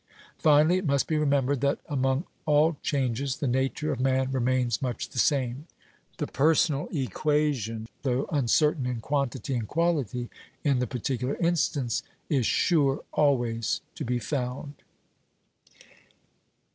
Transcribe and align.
Finally, 0.39 0.79
it 0.79 0.85
must 0.87 1.05
be 1.07 1.15
remembered 1.15 1.61
that, 1.61 1.77
among 1.87 2.25
all 2.47 2.75
changes, 2.81 3.37
the 3.37 3.45
nature 3.45 3.91
of 3.91 3.99
man 3.99 4.31
remains 4.31 4.81
much 4.81 5.09
the 5.09 5.19
same; 5.19 5.67
the 6.17 6.25
personal 6.25 6.87
equation, 6.91 7.87
though 8.01 8.25
uncertain 8.31 8.87
in 8.87 8.99
quantity 8.99 9.53
and 9.53 9.67
quality 9.67 10.27
in 10.63 10.79
the 10.79 10.87
particular 10.87 11.35
instance, 11.35 12.01
is 12.29 12.47
sure 12.47 13.03
always 13.11 13.81
to 13.93 14.03
be 14.03 14.17
found. 14.17 14.73